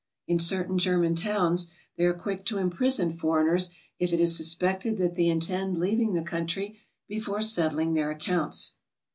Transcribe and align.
In 0.27 0.39
certain 0.39 0.79
German 0.79 1.13
towns 1.13 1.67
they 1.95 2.05
are 2.05 2.13
quick 2.15 2.43
to 2.45 2.57
imprison 2.57 3.11
foreigners 3.11 3.69
if 3.99 4.11
it 4.11 4.19
is 4.19 4.35
suspected 4.35 4.97
that 4.97 5.13
they 5.13 5.27
intend 5.27 5.77
leaving 5.77 6.13
the 6.13 6.23
country 6.23 6.79
before 7.07 7.43
settling 7.43 7.93
their 7.93 8.09
accounts. 8.09 8.73